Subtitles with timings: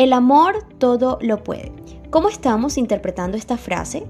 [0.00, 1.74] El amor todo lo puede.
[2.08, 4.06] ¿Cómo estamos interpretando esta frase?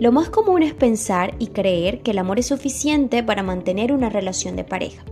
[0.00, 4.08] Lo más común es pensar y creer que el amor es suficiente para mantener una
[4.08, 5.04] relación de pareja.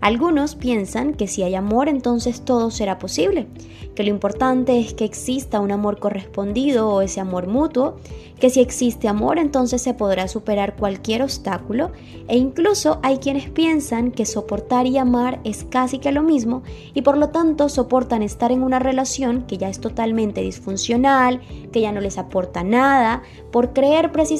[0.00, 3.48] Algunos piensan que si hay amor entonces todo será posible,
[3.96, 7.96] que lo importante es que exista un amor correspondido o ese amor mutuo,
[8.38, 11.90] que si existe amor entonces se podrá superar cualquier obstáculo
[12.28, 17.00] e incluso hay quienes piensan que soportar y amar es casi que lo mismo y
[17.00, 21.40] por lo tanto soportan estar en una relación que ya es totalmente disfuncional,
[21.72, 24.35] que ya no les aporta nada, por creer precisamente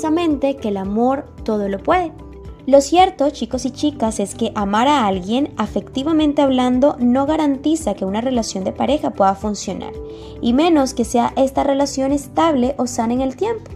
[0.61, 2.13] que el amor todo lo puede.
[2.67, 8.05] Lo cierto, chicos y chicas, es que amar a alguien, afectivamente hablando, no garantiza que
[8.05, 9.93] una relación de pareja pueda funcionar,
[10.41, 13.71] y menos que sea esta relación estable o sana en el tiempo.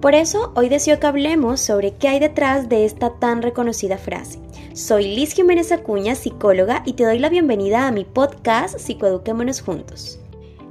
[0.00, 4.38] Por eso, hoy deseo que hablemos sobre qué hay detrás de esta tan reconocida frase.
[4.74, 10.19] Soy Liz Jiménez Acuña, psicóloga, y te doy la bienvenida a mi podcast Psicoeduquémonos Juntos.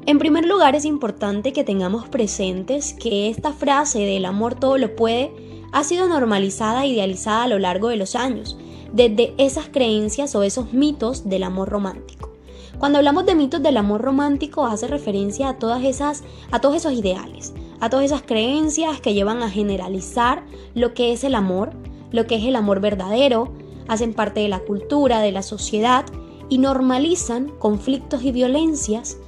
[0.09, 4.95] En primer lugar, es importante que tengamos presentes que esta frase del amor todo lo
[4.95, 5.31] puede
[5.71, 8.57] ha sido normalizada e idealizada a lo largo de los años,
[8.91, 12.33] desde esas creencias o esos mitos del amor romántico.
[12.79, 16.93] Cuando hablamos de mitos del amor romántico hace referencia a todas esas a todos esos
[16.93, 21.69] ideales, a todas esas creencias que llevan a generalizar lo que es el amor,
[22.09, 23.53] lo que es el amor verdadero,
[23.87, 26.03] hacen parte de la cultura, de la sociedad
[26.49, 29.19] y normalizan conflictos y violencias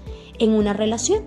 [0.41, 1.23] en una relación.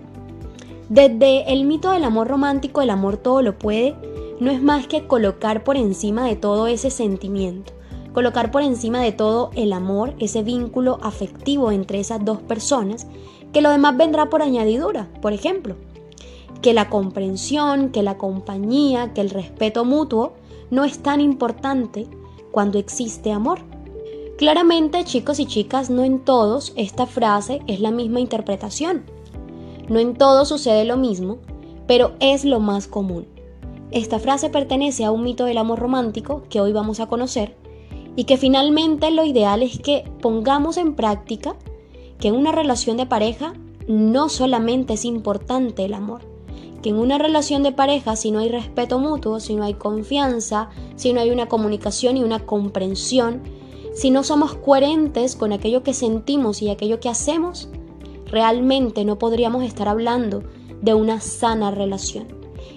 [0.89, 3.95] Desde el mito del amor romántico, el amor todo lo puede,
[4.39, 7.73] no es más que colocar por encima de todo ese sentimiento,
[8.13, 13.07] colocar por encima de todo el amor, ese vínculo afectivo entre esas dos personas,
[13.51, 15.75] que lo demás vendrá por añadidura, por ejemplo,
[16.61, 20.33] que la comprensión, que la compañía, que el respeto mutuo
[20.69, 22.07] no es tan importante
[22.51, 23.59] cuando existe amor.
[24.37, 29.05] Claramente, chicos y chicas, no en todos esta frase es la misma interpretación.
[29.87, 31.37] No en todos sucede lo mismo,
[31.87, 33.27] pero es lo más común.
[33.91, 37.55] Esta frase pertenece a un mito del amor romántico que hoy vamos a conocer
[38.17, 41.55] y que finalmente lo ideal es que pongamos en práctica
[42.19, 43.53] que en una relación de pareja
[43.87, 46.23] no solamente es importante el amor,
[46.81, 50.69] que en una relación de pareja si no hay respeto mutuo, si no hay confianza,
[50.97, 53.43] si no hay una comunicación y una comprensión,
[53.95, 57.69] si no somos coherentes con aquello que sentimos y aquello que hacemos,
[58.25, 60.43] realmente no podríamos estar hablando
[60.81, 62.27] de una sana relación.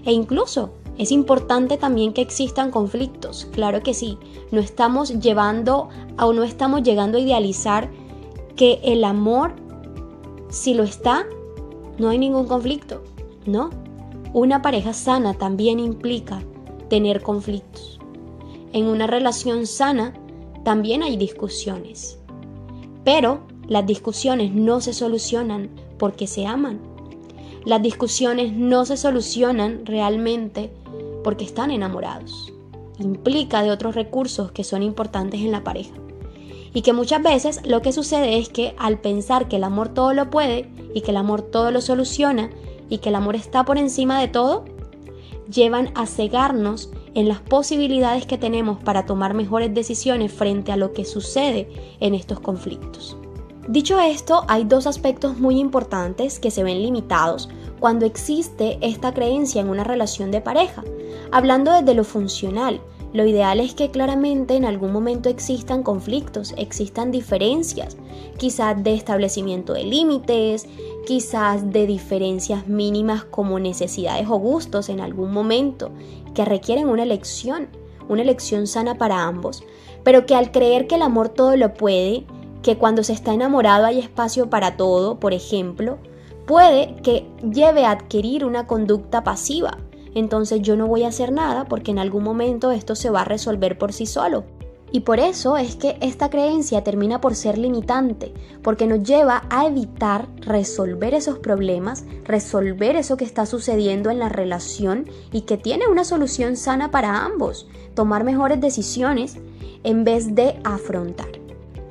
[0.06, 4.16] E incluso es importante también que existan conflictos, claro que sí.
[4.52, 5.88] No estamos llevando
[6.20, 7.90] o no estamos llegando a idealizar
[8.54, 9.54] que el amor,
[10.50, 11.26] si lo está,
[11.98, 13.02] no hay ningún conflicto,
[13.44, 13.70] ¿no?
[14.32, 16.44] Una pareja sana también implica
[16.88, 17.98] tener conflictos.
[18.72, 20.14] En una relación sana
[20.68, 22.18] también hay discusiones.
[23.02, 26.78] Pero las discusiones no se solucionan porque se aman.
[27.64, 30.70] Las discusiones no se solucionan realmente
[31.24, 32.52] porque están enamorados.
[32.98, 35.94] Implica de otros recursos que son importantes en la pareja.
[36.74, 40.12] Y que muchas veces lo que sucede es que al pensar que el amor todo
[40.12, 42.50] lo puede y que el amor todo lo soluciona
[42.90, 44.66] y que el amor está por encima de todo,
[45.50, 50.92] llevan a cegarnos en las posibilidades que tenemos para tomar mejores decisiones frente a lo
[50.92, 51.68] que sucede
[52.00, 53.16] en estos conflictos.
[53.68, 59.60] Dicho esto, hay dos aspectos muy importantes que se ven limitados cuando existe esta creencia
[59.60, 60.82] en una relación de pareja.
[61.30, 62.80] Hablando desde lo funcional,
[63.12, 67.96] lo ideal es que claramente en algún momento existan conflictos, existan diferencias,
[68.36, 70.66] quizás de establecimiento de límites,
[71.06, 75.90] quizás de diferencias mínimas como necesidades o gustos en algún momento,
[76.38, 77.66] que requieren una elección,
[78.08, 79.64] una elección sana para ambos,
[80.04, 82.26] pero que al creer que el amor todo lo puede,
[82.62, 85.98] que cuando se está enamorado hay espacio para todo, por ejemplo,
[86.46, 89.78] puede que lleve a adquirir una conducta pasiva.
[90.14, 93.24] Entonces yo no voy a hacer nada porque en algún momento esto se va a
[93.24, 94.44] resolver por sí solo.
[94.90, 98.32] Y por eso es que esta creencia termina por ser limitante,
[98.62, 104.28] porque nos lleva a evitar resolver esos problemas, resolver eso que está sucediendo en la
[104.28, 109.36] relación y que tiene una solución sana para ambos, tomar mejores decisiones
[109.84, 111.28] en vez de afrontar.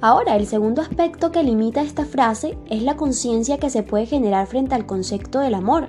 [0.02, 4.46] Ahora, el segundo aspecto que limita esta frase es la conciencia que se puede generar
[4.46, 5.88] frente al concepto del amor.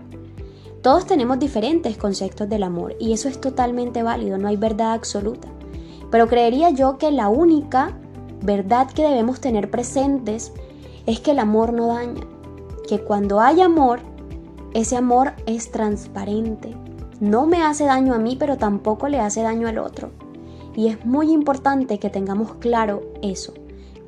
[0.83, 5.49] Todos tenemos diferentes conceptos del amor y eso es totalmente válido, no hay verdad absoluta.
[6.11, 7.99] Pero creería yo que la única
[8.43, 10.53] verdad que debemos tener presentes
[11.07, 12.23] es que el amor no daña,
[12.89, 14.01] que cuando hay amor,
[14.75, 16.75] ese amor es transparente.
[17.21, 20.11] No me hace daño a mí, pero tampoco le hace daño al otro.
[20.77, 23.55] Y es muy importante que tengamos claro eso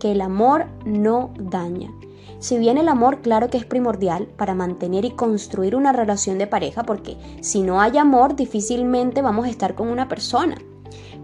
[0.00, 1.92] que el amor no daña,
[2.40, 6.46] Si bien el amor claro que es primordial para mantener y construir una relación de
[6.46, 10.56] pareja, porque si no hay amor difícilmente vamos a estar con una persona,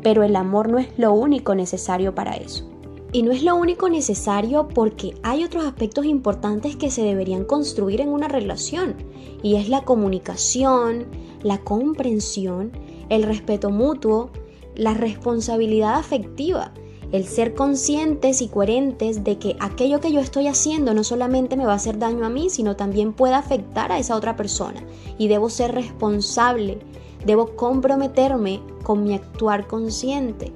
[0.06, 2.64] pero el amor no es lo único necesario para eso.
[3.12, 8.00] Y no es lo único necesario porque hay otros aspectos importantes que se deberían construir
[8.00, 8.94] en una relación,
[9.42, 11.06] y es la comunicación,
[11.42, 12.70] la comprensión,
[13.08, 14.30] el respeto mutuo,
[14.76, 16.72] la responsabilidad afectiva,
[17.10, 21.66] el ser conscientes y coherentes de que aquello que yo estoy haciendo no solamente me
[21.66, 24.84] va a hacer daño a mí, sino también puede afectar a esa otra persona.
[25.18, 26.78] Y debo ser responsable,
[27.26, 30.52] debo comprometerme con mi actuar consciente.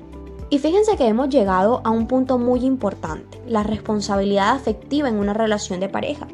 [0.48, 5.34] Y fíjense que hemos llegado a un punto muy importante, la responsabilidad afectiva en una
[5.34, 6.26] relación de pareja.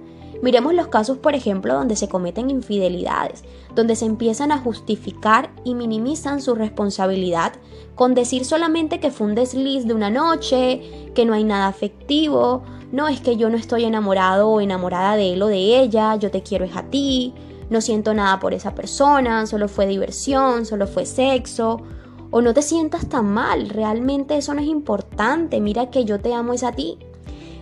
[0.43, 3.43] Miremos los casos, por ejemplo, donde se cometen infidelidades,
[3.75, 7.55] donde se empiezan a justificar y minimizan su responsabilidad
[7.95, 12.63] con decir solamente que fue un desliz de una noche, que no hay nada afectivo,
[12.93, 16.31] no es que yo no estoy enamorado o enamorada de él o de ella, yo
[16.31, 17.33] te quiero es a ti,
[17.71, 21.83] no siento nada por esa persona, solo fue diversión, solo fue sexo,
[22.31, 26.35] o no te sientas tan mal, realmente eso no es importante, mira que yo te
[26.35, 26.99] amo es a ti.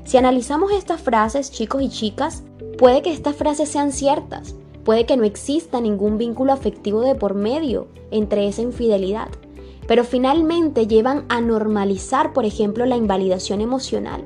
[0.05, 2.43] Si analizamos estas frases, chicos y chicas,
[2.79, 7.35] Puede que estas frases sean ciertas, puede que no exista ningún vínculo afectivo de por
[7.35, 9.29] medio entre esa infidelidad,
[9.87, 14.25] pero finalmente llevan a normalizar, por ejemplo, la invalidación emocional.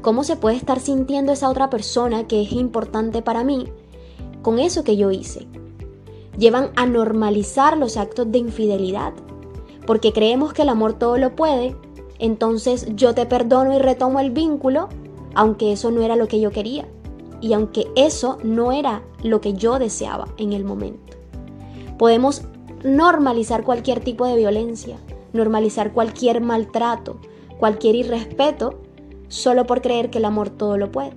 [0.00, 3.68] ¿Cómo se puede estar sintiendo esa otra persona que es importante para mí
[4.42, 5.46] con eso que yo hice?
[6.38, 9.12] Llevan a normalizar los actos de infidelidad,
[9.86, 11.76] porque creemos que el amor todo lo puede,
[12.18, 14.88] entonces yo te perdono y retomo el vínculo,
[15.34, 16.86] aunque eso no era lo que yo quería
[17.40, 21.16] y aunque eso no era lo que yo deseaba en el momento.
[21.98, 22.42] Podemos
[22.84, 24.98] normalizar cualquier tipo de violencia,
[25.32, 27.18] normalizar cualquier maltrato,
[27.58, 28.80] cualquier irrespeto,
[29.28, 31.12] solo por creer que el amor todo lo puede.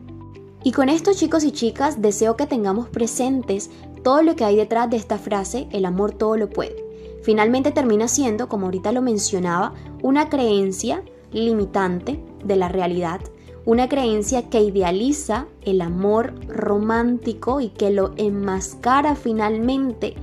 [0.63, 3.69] Y con esto chicos y chicas deseo que tengamos presentes
[4.03, 6.83] todo lo que hay detrás de esta frase, el amor todo lo puede.
[7.23, 13.21] Finalmente termina siendo, como ahorita lo mencionaba, una creencia limitante de la realidad
[13.65, 20.15] una creencia que idealiza el amor romántico y que lo enmascara finalmente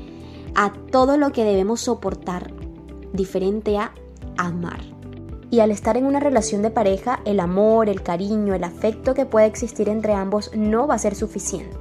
[0.55, 2.53] a todo lo que debemos soportar,
[3.13, 3.95] diferente a
[4.37, 5.00] amar.
[5.50, 9.26] Y al estar en una relación de pareja, el amor, el cariño, el afecto que
[9.26, 11.76] puede existir entre ambos no va a ser suficiente.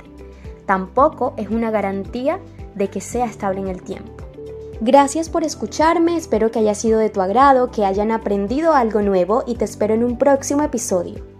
[0.65, 2.39] Tampoco es una garantía
[2.75, 4.23] de que sea estable en el tiempo.
[4.81, 9.43] Gracias por escucharme, espero que haya sido de tu agrado, que hayan aprendido algo nuevo
[9.45, 11.38] y te espero en un próximo episodio.